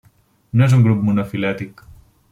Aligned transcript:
No 0.61 0.65
és 0.69 0.73
un 0.77 0.81
grup 0.87 1.05
monofilètic. 1.11 1.85